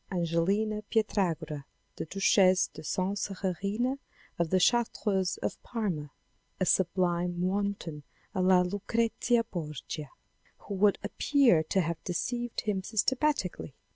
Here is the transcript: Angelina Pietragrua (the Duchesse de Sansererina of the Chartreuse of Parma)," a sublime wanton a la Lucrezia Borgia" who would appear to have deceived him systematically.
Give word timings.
Angelina 0.11 0.81
Pietragrua 0.89 1.65
(the 1.95 2.05
Duchesse 2.05 2.69
de 2.73 2.81
Sansererina 2.81 3.99
of 4.39 4.49
the 4.49 4.59
Chartreuse 4.59 5.37
of 5.43 5.61
Parma)," 5.61 6.09
a 6.59 6.65
sublime 6.65 7.39
wanton 7.43 8.01
a 8.33 8.41
la 8.41 8.61
Lucrezia 8.61 9.43
Borgia" 9.43 10.09
who 10.67 10.73
would 10.73 10.97
appear 11.03 11.61
to 11.61 11.81
have 11.81 12.03
deceived 12.03 12.61
him 12.61 12.81
systematically. 12.81 13.75